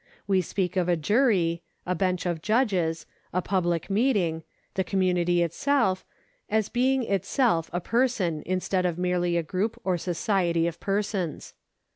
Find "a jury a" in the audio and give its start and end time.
0.89-1.93